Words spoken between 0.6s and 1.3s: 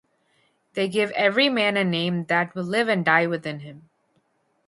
They give